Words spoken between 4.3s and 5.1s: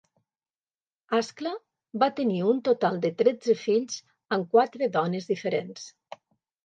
amb quatre